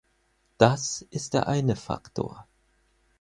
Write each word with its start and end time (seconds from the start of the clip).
Das 0.57 1.05
ist 1.11 1.35
der 1.35 1.45
eine 1.47 1.75
Faktor. 1.75 2.47